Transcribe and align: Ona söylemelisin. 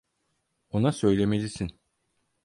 Ona 0.69 0.91
söylemelisin. 0.91 1.79